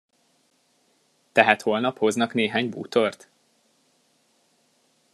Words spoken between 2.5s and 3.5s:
bútort?